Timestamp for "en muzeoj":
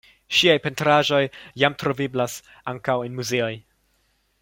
3.11-3.55